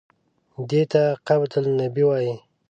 دې 0.69 0.81
ته 0.91 1.01
قبة 1.27 1.51
النبي 1.61 2.03
وایي. 2.07 2.33